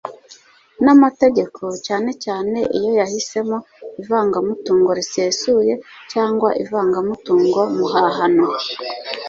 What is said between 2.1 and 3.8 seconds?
cyane iyo yahisemo